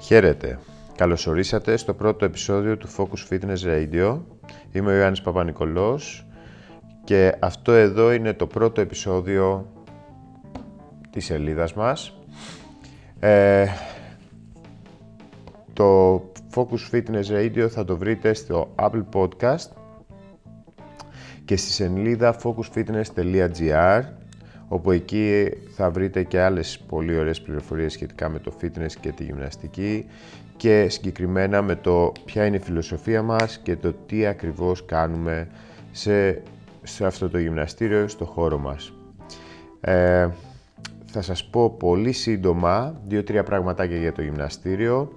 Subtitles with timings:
[0.00, 0.58] Χαίρετε.
[0.96, 4.20] Καλώς ορίσατε στο πρώτο επεισόδιο του Focus Fitness Radio.
[4.72, 6.26] Είμαι ο Ιωάννης Παπα-Νικολός
[7.04, 9.72] και αυτό εδώ είναι το πρώτο επεισόδιο
[11.10, 12.18] της σελίδας μας.
[13.18, 13.66] Ε,
[15.72, 16.14] το
[16.54, 19.70] Focus Fitness Radio θα το βρείτε στο Apple Podcast
[21.44, 24.02] και στη σελίδα focusfitness.gr
[24.72, 29.24] όπου εκεί θα βρείτε και άλλες πολύ ωραίες πληροφορίες σχετικά με το fitness και τη
[29.24, 30.06] γυμναστική
[30.56, 35.48] και συγκεκριμένα με το ποια είναι η φιλοσοφία μας και το τι ακριβώς κάνουμε
[35.90, 36.42] σε,
[36.82, 38.92] σε αυτό το γυμναστήριο, στο χώρο μας.
[39.80, 40.28] Ε,
[41.06, 45.12] θα σας πω πολύ σύντομα δύο-τρία πραγματάκια για το γυμναστήριο,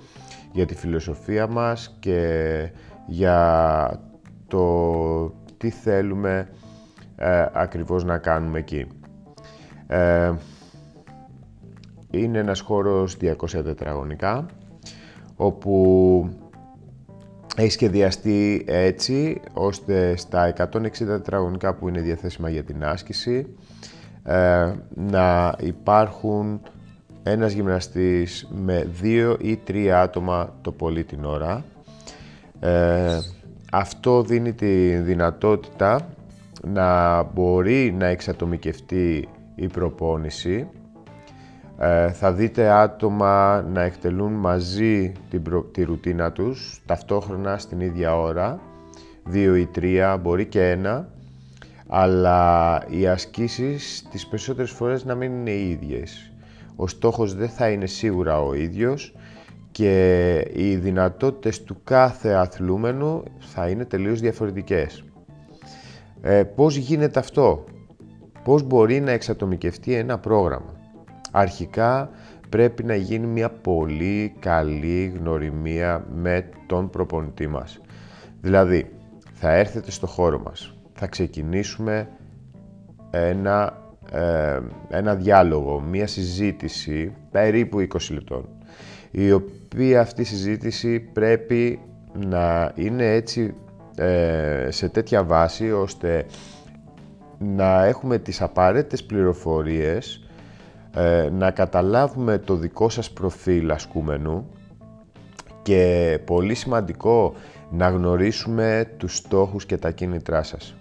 [0.52, 2.70] για τη φιλοσοφία μας και
[3.08, 4.00] για
[4.48, 6.50] το τι θέλουμε
[7.16, 8.88] ε, ακριβώς να κάνουμε εκεί.
[9.94, 10.34] Ε,
[12.12, 14.46] είναι ένας χώρος 200 τετραγωνικά,
[15.36, 16.30] όπου
[17.56, 23.48] έχει σχεδιαστεί έτσι, ώστε στα 160 τετραγωνικά που είναι διαθέσιμα για την άσκηση,
[24.24, 26.62] ε, να υπάρχουν
[27.24, 31.64] ένας γυμναστής με δύο ή τρία άτομα το πολύ την ώρα.
[32.60, 33.20] Ε,
[33.72, 36.08] αυτό δίνει τη δυνατότητα
[36.64, 40.68] να μπορεί να εξατομικευτεί η προπόνηση.
[41.78, 48.60] Ε, θα δείτε άτομα να εκτελούν μαζί την τη ρουτίνα τους, ταυτόχρονα στην ίδια ώρα,
[49.26, 51.10] δύο ή τρία, μπορεί και ένα,
[51.88, 56.32] αλλά οι ασκήσεις τις περισσότερες φορές να μην είναι οι ίδιες.
[56.76, 59.16] Ο στόχος δεν θα είναι σίγουρα ο ίδιος
[59.72, 65.04] και οι δυνατότητες του κάθε αθλούμενου θα είναι τελείως διαφορετικές.
[66.22, 67.64] Ε, πώς γίνεται αυτό;
[68.44, 70.74] Πώς μπορεί να εξατομικευτεί ένα πρόγραμμα.
[71.32, 72.10] Αρχικά
[72.50, 77.80] πρέπει να γίνει μια πολύ καλή γνωριμία με τον προπονητή μας.
[78.42, 78.92] Δηλαδή,
[79.34, 82.10] θα έρθετε στο χώρο μας, θα ξεκινήσουμε
[83.12, 83.78] ένα,
[84.12, 84.60] ε,
[84.90, 88.50] ένα διάλογο, μια συζήτηση περίπου 20 λεπτών,
[89.12, 91.80] η οποία αυτή συζήτηση πρέπει
[92.14, 93.54] να είναι έτσι
[93.96, 96.26] ε, σε τέτοια βάση ώστε
[97.44, 100.28] να έχουμε τις απαραίτητες πληροφορίες,
[100.96, 104.50] ε, να καταλάβουμε το δικό σας προφίλ ασκούμενου
[105.62, 107.34] και πολύ σημαντικό
[107.72, 110.76] να γνωρίσουμε τους στόχους και τα κίνητρά σας.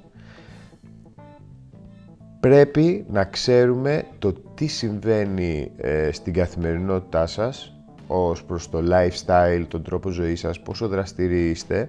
[2.41, 9.83] Πρέπει να ξέρουμε το τι συμβαίνει ε, στην καθημερινότητά σας ως προς το lifestyle, τον
[9.83, 11.89] τρόπο ζωής σας, πόσο δραστηροί είστε,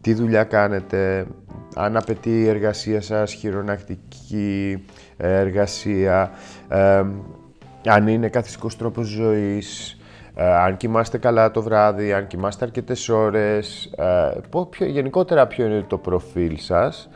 [0.00, 1.26] τι δουλειά κάνετε,
[1.74, 4.84] αν απαιτεί η εργασία σας χειρονακτική
[5.16, 6.30] εργασία,
[7.84, 9.98] αν είναι καθιστικός τρόπος ζωής,
[10.34, 15.84] ε, αν κοιμάστε καλά το βράδυ, αν κοιμάστε αρκετές ώρες, ε, ποιο, γενικότερα ποιο είναι
[15.88, 17.08] το προφίλ σας,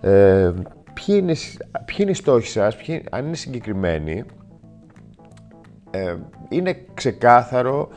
[0.00, 0.52] ε,
[0.92, 1.34] ποιοι, είναι,
[1.84, 2.76] ποιοι είναι οι στόχοι σας,
[3.10, 4.24] αν είναι συγκεκριμένοι,
[5.90, 6.16] ε,
[6.48, 7.88] είναι ξεκάθαρο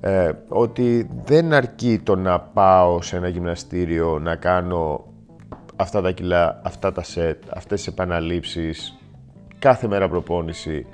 [0.00, 5.04] ε, ότι δεν αρκεί το να πάω σε ένα γυμναστήριο να κάνω
[5.76, 8.98] αυτά τα κιλά, αυτά τα σετ, αυτές τις επαναλήψεις,
[9.58, 10.86] κάθε μέρα προπόνηση.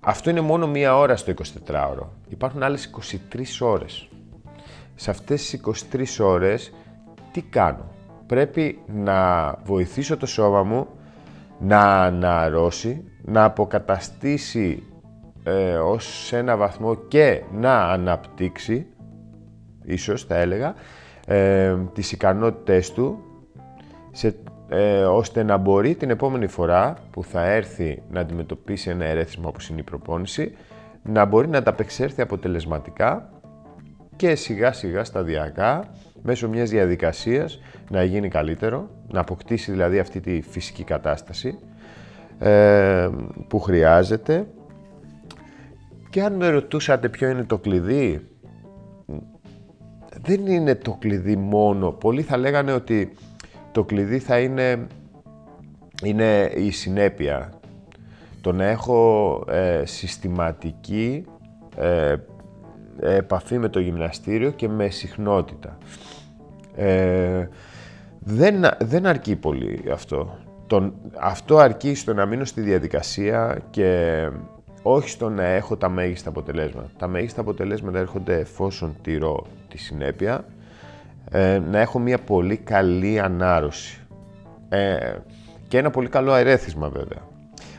[0.00, 1.32] Αυτό είναι μόνο μία ώρα στο
[1.68, 2.06] 24ωρο.
[2.28, 2.90] Υπάρχουν άλλες
[3.34, 4.08] 23 ώρες.
[4.94, 5.52] Σε αυτές τις
[6.20, 6.72] 23 ώρες
[7.32, 7.94] τι κάνω;
[8.26, 10.86] Πρέπει να βοηθήσω το σώμα μου
[11.58, 14.82] να αναρρώσει, να αποκαταστήσει
[15.48, 18.86] ε, ως ένα βαθμό και να αναπτύξει,
[19.84, 20.74] ίσως θα έλεγα,
[21.26, 23.18] ε, τις ικανότητες του,
[24.12, 24.34] σε,
[24.68, 29.68] ε, ώστε να μπορεί την επόμενη φορά που θα έρθει να αντιμετωπίσει ένα ερέθισμα όπως
[29.68, 30.56] είναι η προπόνηση,
[31.02, 33.30] να μπορεί να ανταπεξέλθει αποτελεσματικά
[34.16, 35.84] και σιγά σιγά σταδιακά
[36.22, 41.58] μέσω μιας διαδικασίας να γίνει καλύτερο, να αποκτήσει δηλαδή αυτή τη φυσική κατάσταση
[42.38, 43.08] ε,
[43.48, 44.46] που χρειάζεται
[46.16, 48.26] και αν με ρωτούσατε ποιο είναι το κλειδί,
[50.22, 51.90] δεν είναι το κλειδί μόνο.
[51.90, 53.12] Πολλοί θα λέγανε ότι
[53.72, 54.86] το κλειδί θα είναι,
[56.02, 57.52] είναι η συνέπεια.
[58.40, 61.24] Το να έχω ε, συστηματική
[61.76, 62.14] ε,
[63.00, 65.78] επαφή με το γυμναστήριο και με συχνότητα.
[66.76, 67.48] Ε,
[68.18, 70.38] δεν, δεν αρκεί πολύ αυτό.
[70.66, 74.28] Τον, αυτό αρκεί στο να μείνω στη διαδικασία και
[74.88, 76.90] όχι στο να έχω τα μέγιστα αποτελέσματα.
[76.98, 80.44] Τα μέγιστα αποτελέσματα έρχονται εφόσον τηρώ τη συνέπεια,
[81.30, 84.00] ε, να έχω μια πολύ καλή ανάρρωση
[84.68, 85.14] ε,
[85.68, 87.22] και ένα πολύ καλό ερέθισμα βέβαια.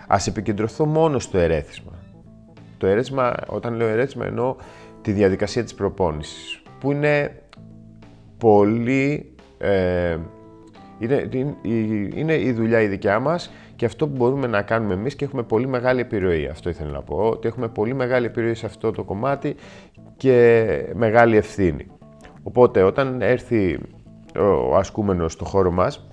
[0.08, 1.92] Ας επικεντρωθώ μόνο στο ερέθισμα.
[2.78, 4.56] Το ερέθισμα, όταν λέω ερέθισμα εννοώ
[5.02, 7.42] τη διαδικασία της προπόνησης, που είναι
[8.38, 9.36] πολύ...
[9.58, 10.18] Ε,
[11.00, 11.30] είναι,
[12.16, 15.44] είναι η δουλειά η δικιά μας και αυτό που μπορούμε να κάνουμε εμείς και έχουμε
[15.44, 16.48] πολύ μεγάλη επιρροή.
[16.48, 19.56] Αυτό ήθελα να πω, ότι έχουμε πολύ μεγάλη επιρροή σε αυτό το κομμάτι
[20.18, 21.88] και μεγάλη ευθύνη.
[22.44, 23.80] Οπότε όταν έρθει
[24.70, 26.08] ο ασκούμενος στο χώρο μας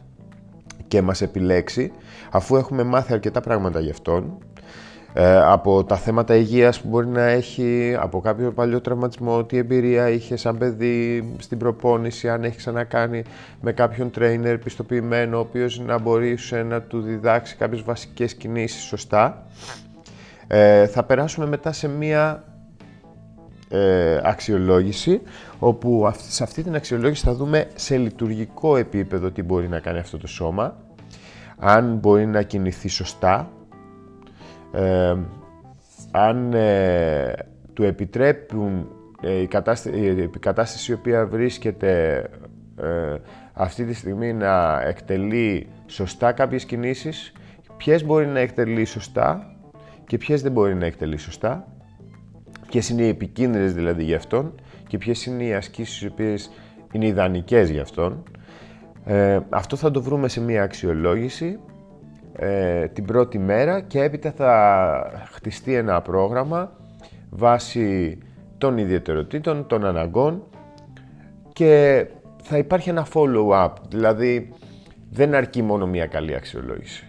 [0.89, 1.93] και μας επιλέξει,
[2.31, 4.54] αφού έχουμε μάθει αρκετά πράγματα γι' αυτόν, ε,
[5.45, 10.37] από τα θέματα υγείας που μπορεί να έχει, από κάποιο παλιό τραυματισμό, τι εμπειρία είχε
[10.37, 13.23] σαν παιδί στην προπόνηση, αν έχει ξανακάνει
[13.61, 19.47] με κάποιον trainer πιστοποιημένο, ο οποίος να μπορεί να του διδάξει κάποιες βασικές κινήσεις σωστά.
[20.47, 22.45] Ε, θα περάσουμε μετά σε μία
[23.69, 25.21] ε, αξιολόγηση,
[25.59, 30.19] όπου σε αυτή την αξιολόγηση θα δούμε σε λειτουργικό επίπεδο τι μπορεί να κάνει αυτό
[30.19, 30.77] το σώμα,
[31.59, 33.51] αν μπορεί να κινηθεί σωστά,
[34.75, 35.17] ε,
[36.17, 37.32] αν ε,
[37.73, 38.88] του επιτρέπουν
[39.21, 39.99] ε, η, κατάσταση,
[40.35, 42.23] η κατάσταση η οποία βρίσκεται
[42.82, 43.17] ε,
[43.53, 47.32] αυτή τη στιγμή να εκτελεί σωστά κάποιες κινήσεις,
[47.76, 49.56] ποιες μπορεί να εκτελεί σωστά
[50.06, 51.69] και ποιες δεν μπορεί να εκτελεί σωστά,
[52.67, 54.55] ποιες είναι οι επικίνδυνες δηλαδή για αυτόν
[54.87, 56.50] και ποιες είναι οι ασκήσεις οι οποίες
[56.93, 58.23] είναι ιδανικές για αυτόν.
[59.49, 61.59] αυτό θα το βρούμε σε μία αξιολόγηση
[62.37, 66.73] ε, την πρώτη μέρα και έπειτα θα χτιστεί ένα πρόγραμμα
[67.31, 68.19] βάσει
[68.59, 70.43] των ιδιαιτεροτήτων, των αναγκών
[71.53, 72.07] και
[72.43, 74.53] θα υπάρχει ένα follow-up, δηλαδή
[75.11, 77.07] δεν αρκεί μόνο μία καλή αξιολόγηση.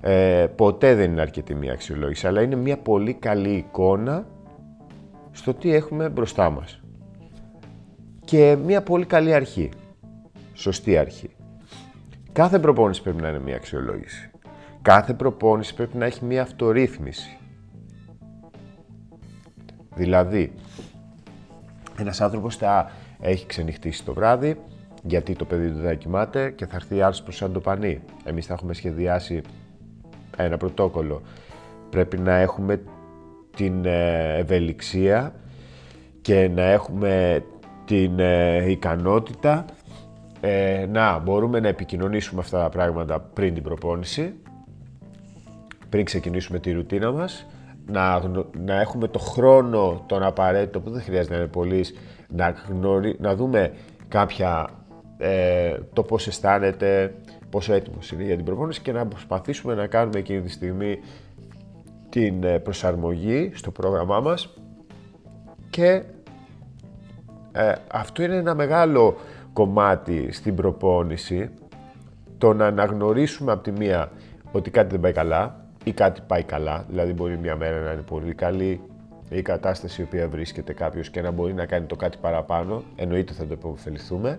[0.00, 4.26] Ε, ποτέ δεν είναι αρκετή μία αξιολόγηση, αλλά είναι μία πολύ καλή εικόνα
[5.30, 6.82] στο τι έχουμε μπροστά μας.
[8.24, 9.68] Και μία πολύ καλή αρχή,
[10.54, 11.30] σωστή αρχή.
[12.32, 14.30] Κάθε προπόνηση πρέπει να είναι μία αξιολόγηση.
[14.84, 17.38] Κάθε προπόνηση πρέπει να έχει μία αυτορύθμιση.
[19.94, 20.52] Δηλαδή,
[21.98, 22.90] ένας άνθρωπος θα
[23.20, 24.60] έχει ξενυχτήσει το βράδυ,
[25.02, 28.00] γιατί το παιδί του δεν κοιμάται και θα έρθει άλλος προς σαν το πανί.
[28.24, 29.42] Εμείς θα έχουμε σχεδιάσει
[30.36, 31.22] ένα πρωτόκολλο.
[31.90, 32.82] Πρέπει να έχουμε
[33.56, 35.34] την ε, ευελιξία
[36.20, 37.44] και να έχουμε
[37.84, 39.64] την ε, ικανότητα
[40.40, 44.34] ε, να μπορούμε να επικοινωνήσουμε αυτά τα πράγματα πριν την προπόνηση
[45.94, 47.46] πριν ξεκινήσουμε τη ρουτίνα μας,
[47.86, 48.22] να,
[48.58, 51.84] να έχουμε το χρόνο τον απαραίτητο, που δεν χρειάζεται να είναι πολύ,
[52.28, 52.54] να,
[53.18, 53.72] να δούμε
[54.08, 54.68] κάποια,
[55.18, 57.14] ε, το πώς αισθάνεται,
[57.50, 60.98] πόσο έτοιμος είναι για την προπόνηση και να προσπαθήσουμε να κάνουμε εκείνη τη στιγμή
[62.08, 64.48] την ε, προσαρμογή στο πρόγραμμά μας.
[65.70, 66.02] Και
[67.52, 69.16] ε, αυτό είναι ένα μεγάλο
[69.52, 71.50] κομμάτι στην προπόνηση
[72.38, 74.10] το να αναγνωρίσουμε από τη μία
[74.52, 78.02] ότι κάτι δεν πάει καλά ή κάτι πάει καλά, δηλαδή μπορεί μια μέρα να είναι
[78.02, 78.80] πολύ καλή
[79.28, 83.32] η κατάσταση η οποία βρίσκεται κάποιος και να μπορεί να κάνει το κάτι παραπάνω, εννοείται
[83.32, 84.38] θα το υποφεληθούμε.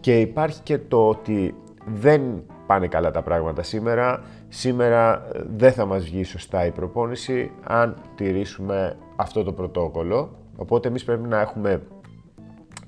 [0.00, 1.54] Και υπάρχει και το ότι
[1.86, 4.22] δεν πάνε καλά τα πράγματα σήμερα.
[4.48, 10.30] Σήμερα ε, δεν θα μας βγει σωστά η προπόνηση αν τηρήσουμε αυτό το πρωτόκολλο.
[10.56, 11.82] Οπότε εμείς πρέπει να έχουμε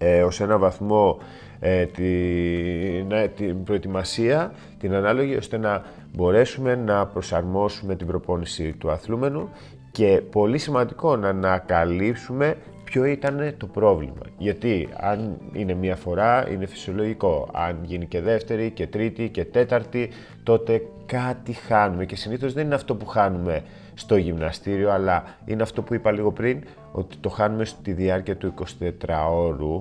[0.04, 1.18] ε, ως ένα βαθμό
[1.60, 5.82] ε, την, την προετοιμασία, την ανάλογη, ώστε να
[6.14, 9.48] μπορέσουμε να προσαρμόσουμε την προπόνηση του αθλούμενου
[9.90, 14.22] και πολύ σημαντικό να ανακαλύψουμε ποιο ήταν το πρόβλημα.
[14.38, 20.10] Γιατί αν είναι μία φορά είναι φυσιολογικό, αν γίνει και δεύτερη και τρίτη και τέταρτη
[20.42, 23.62] τότε κάτι χάνουμε και συνήθως δεν είναι αυτό που χάνουμε
[23.94, 28.54] στο γυμναστήριο αλλά είναι αυτό που είπα λίγο πριν ότι το χάνουμε στη διάρκεια του
[28.80, 28.92] 24
[29.30, 29.80] ώρου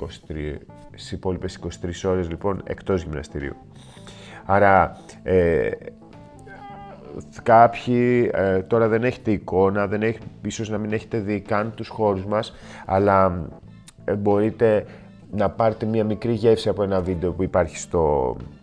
[0.00, 0.06] 23,
[0.94, 3.56] στις υπόλοιπες 23 ώρες λοιπόν εκτός γυμναστηρίου.
[4.44, 5.70] Άρα ε,
[7.42, 11.88] κάποιοι ε, τώρα δεν έχετε εικόνα, δεν έχει, ίσως να μην έχετε δει καν τους
[11.88, 12.54] χώρους μας,
[12.86, 13.48] αλλά
[14.04, 14.84] ε, μπορείτε
[15.30, 18.61] να πάρετε μία μικρή γεύση από ένα βίντεο που υπάρχει στο, ε,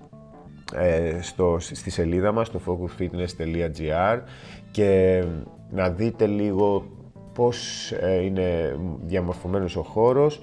[1.21, 4.19] στο, στη σελίδα μας, στο focusfitness.gr
[4.71, 5.23] και
[5.71, 6.85] να δείτε λίγο
[7.33, 7.91] πώς
[8.23, 10.41] είναι διαμορφωμένος ο χώρος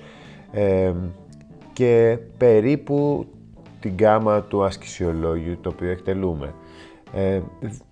[1.73, 3.26] και περίπου
[3.80, 6.54] την γκάμα του ασκησιολόγιου το οποίο εκτελούμε.
[7.14, 7.40] Ε,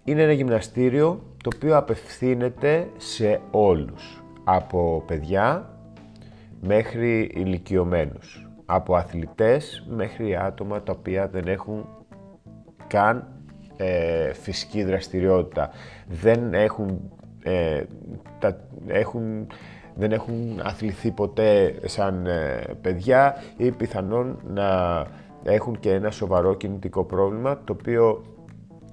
[0.05, 5.71] είναι ένα γυμναστήριο το οποίο απευθύνεται σε όλους, από παιδιά
[6.61, 11.87] μέχρι ηλικιωμένους, από αθλητές μέχρι άτομα τα οποία δεν έχουν
[12.95, 13.27] καν
[13.77, 15.71] ε, φυσική δραστηριότητα,
[16.09, 17.11] δεν έχουν,
[17.43, 17.83] ε,
[18.39, 19.47] τα, έχουν
[19.95, 24.67] δεν έχουν αθληθεί ποτέ σαν ε, παιδιά ή πιθανόν να
[25.43, 28.23] έχουν και ένα σοβαρό κινητικό πρόβλημα το οποίο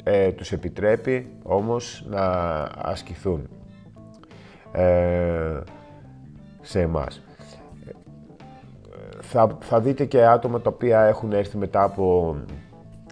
[0.03, 2.21] ε, τους επιτρέπει όμως να
[2.77, 3.49] ασκηθούν.
[4.71, 5.59] Ε,
[6.61, 7.21] σε εμάς.
[9.21, 12.53] Θα, θα δείτε και άτομα τα οποία έχουν έρθει μετά από ε,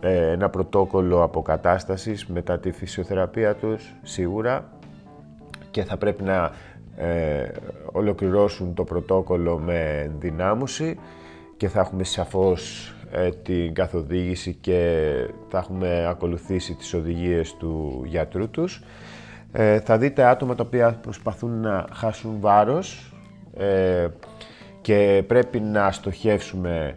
[0.02, 4.70] ένα πρωτόκολλο αποκατάστασης, μετά τη φυσιοθεραπεία τους, σίγουρα,
[5.72, 6.52] και θα πρέπει να
[6.96, 7.52] ε,
[7.92, 11.00] ολοκληρώσουν το πρωτόκολλο με δυνάμωση
[11.58, 15.12] και θα έχουμε σαφώς ε, την καθοδήγηση και
[15.50, 18.84] θα έχουμε ακολουθήσει τις οδηγίες του γιατρού τους.
[19.52, 23.14] Ε, θα δείτε άτομα τα οποία προσπαθούν να χάσουν βάρος
[23.58, 24.08] ε,
[24.82, 26.96] και πρέπει να στοχεύσουμε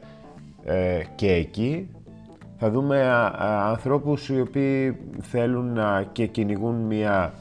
[1.14, 1.88] και εκεί.
[2.64, 3.08] Θα δούμε
[3.68, 7.34] ανθρώπους οι οποίοι θέλουν να και κυνηγούν μια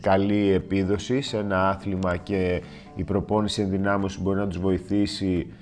[0.00, 2.62] καλή επίδοση σε ένα άθλημα και
[2.94, 5.52] η προπόνηση ενδυνάμωση μπορεί να τους βοηθήσει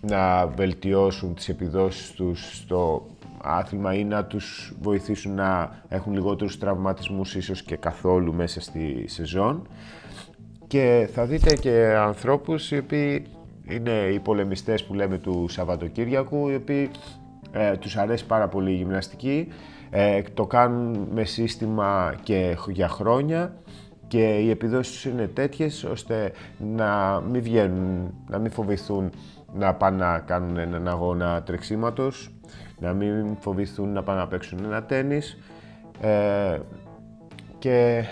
[0.00, 3.06] να βελτιώσουν τις επιδόσεις τους στο
[3.42, 9.68] άθλημα ή να τους βοηθήσουν να έχουν λιγότερους τραυματισμούς ίσως και καθόλου μέσα στη σεζόν.
[10.66, 13.26] Και θα δείτε και ανθρώπους οι οποίοι
[13.68, 16.90] είναι οι πολεμιστές που λέμε του Σαββατοκύριακου, οι οποίοι
[17.54, 19.48] ε, τους αρέσει πάρα πολύ η γυμναστική,
[19.90, 23.54] ε, το κάνουν με σύστημα και για χρόνια
[24.06, 29.10] και οι επιδόσεις είναι τέτοιες ώστε να μην βγαίνουν, να μην φοβηθούν
[29.52, 32.30] να πάνε να κάνουν έναν αγώνα τρεξίματος,
[32.78, 35.38] να μην φοβηθούν να πάνε να παίξουν ένα τένις.
[36.00, 36.58] Ε,
[37.58, 38.04] και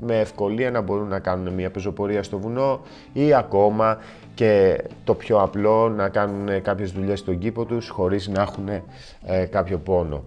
[0.00, 2.80] με ευκολία να μπορούν να κάνουν μια πεζοπορία στο βουνό
[3.12, 3.98] ή ακόμα
[4.34, 8.68] και το πιο απλό να κάνουν κάποιες δουλειές στον κήπο τους χωρίς να έχουν
[9.26, 10.24] ε, κάποιο πόνο.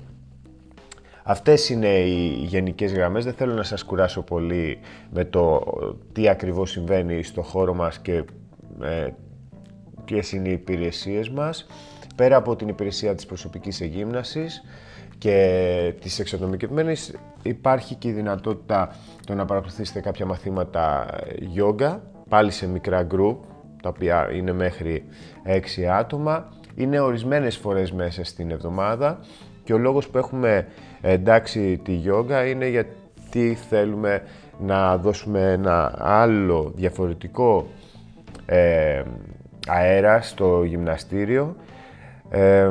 [1.23, 3.23] Αυτές είναι οι γενικές γραμμές.
[3.23, 4.79] Δεν θέλω να σας κουράσω πολύ
[5.11, 5.63] με το
[6.13, 8.23] τι ακριβώς συμβαίνει στο χώρο μας και
[8.81, 9.07] ε,
[10.05, 11.67] ποιες είναι οι υπηρεσίες μας.
[12.15, 14.63] Πέρα από την υπηρεσία της προσωπικής εγύμνασης
[15.17, 21.05] και της εξατομικευμένης, υπάρχει και η δυνατότητα το να παρακολουθήσετε κάποια μαθήματα
[21.57, 23.37] yoga, πάλι σε μικρά group,
[23.81, 25.03] τα οποία είναι μέχρι
[25.45, 26.49] 6 άτομα.
[26.75, 29.19] Είναι ορισμένες φορές μέσα στην εβδομάδα
[29.63, 30.67] και ο λόγος που έχουμε
[31.01, 34.21] εντάξει τη γιόγκα είναι γιατί θέλουμε
[34.59, 37.67] να δώσουμε ένα άλλο διαφορετικό
[38.45, 39.03] ε,
[39.67, 41.55] αέρα στο γυμναστήριο.
[42.35, 42.69] Ε,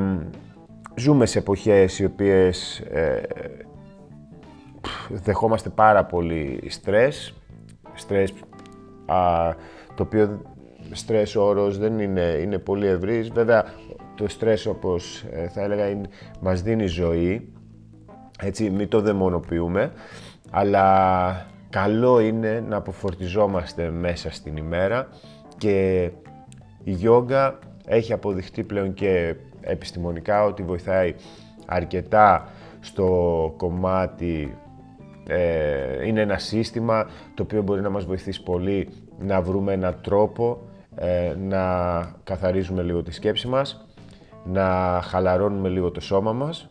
[0.94, 3.22] ζούμε σε εποχές οι οποίες ε,
[5.08, 7.34] δεχόμαστε πάρα πολύ στρες,
[7.94, 8.32] στρες
[9.06, 9.16] α,
[9.94, 10.42] το οποίο
[10.90, 13.28] στρες όρος δεν είναι, είναι πολύ ευρύς.
[13.28, 13.64] Βέβαια
[14.16, 16.08] το στρες όπως ε, θα έλεγα είναι,
[16.40, 17.52] μας δίνει ζωή,
[18.42, 19.92] έτσι μην το δαιμονοποιούμε,
[20.50, 25.08] αλλά καλό είναι να αποφορτιζόμαστε μέσα στην ημέρα.
[25.56, 26.10] Και
[26.84, 31.14] η γιόγκα έχει αποδειχτεί πλέον και επιστημονικά ότι βοηθάει
[31.66, 32.48] αρκετά
[32.80, 34.56] στο κομμάτι
[35.26, 38.88] ε, είναι ένα σύστημα το οποίο μπορεί να μας βοηθήσει πολύ
[39.18, 40.58] να βρούμε έναν τρόπο
[40.94, 41.64] ε, να
[42.24, 43.86] καθαρίζουμε λίγο τη σκέψη μας
[44.44, 46.66] να χαλαρώνουμε λίγο το σώμα μας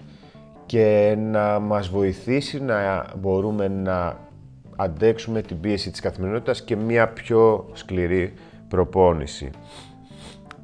[0.66, 4.18] και να μας βοηθήσει να μπορούμε να
[4.76, 8.34] αντέξουμε την πίεση της καθημερινότητας και μια πιο σκληρή
[8.68, 9.50] προπόνηση.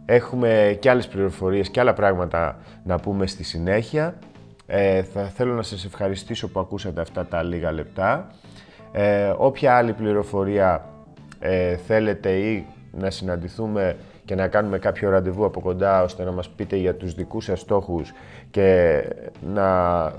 [0.10, 4.16] Έχουμε και άλλες πληροφορίες και άλλα πράγματα να πούμε στη συνέχεια.
[4.66, 8.32] Ε, θα θέλω να σας ευχαριστήσω που ακούσατε αυτά τα λίγα λεπτά.
[8.92, 10.86] Ε, όποια άλλη πληροφορία
[11.40, 13.96] ε, θέλετε ή να συναντηθούμε
[14.26, 17.60] και να κάνουμε κάποιο ραντεβού από κοντά ώστε να μας πείτε για τους δικούς σας
[17.60, 18.12] στόχους
[18.52, 19.02] και
[19.54, 19.68] να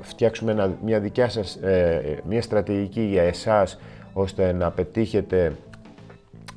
[0.00, 3.78] φτιάξουμε μια δικιά σας, ε, μια στρατηγική για εσάς
[4.12, 5.52] ώστε να πετύχετε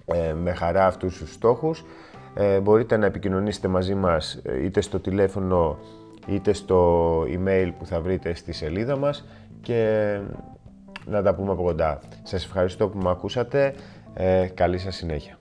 [0.06, 1.84] ε, με χαρά αυτούς τους στόχους.
[2.34, 5.78] Ε, μπορείτε να επικοινωνήσετε μαζί μας είτε στο τηλέφωνο
[6.28, 9.26] είτε στο email που θα βρείτε στη σελίδα μας
[9.62, 10.20] και
[11.06, 12.00] να τα πούμε από κοντά.
[12.24, 13.74] Σας ευχαριστώ που με ακούσατε.
[14.54, 15.41] καλή σας συνέχεια.